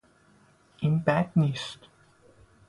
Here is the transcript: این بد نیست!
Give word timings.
این 0.79 0.99
بد 1.03 1.31
نیست! 1.35 1.79